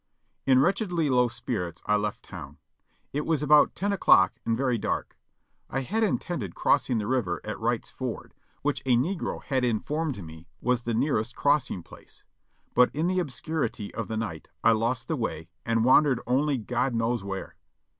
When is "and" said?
4.47-4.57, 15.67-15.85